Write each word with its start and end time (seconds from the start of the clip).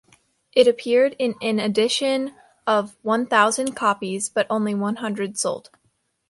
It 0.53 0.67
appeared 0.67 1.15
in 1.19 1.35
an 1.43 1.59
edition 1.59 2.33
of 2.65 2.97
one 3.03 3.27
thousand 3.27 3.73
copies, 3.73 4.29
but 4.29 4.47
only 4.49 4.73
one 4.73 4.95
hundred 4.95 5.37
sold. 5.37 5.69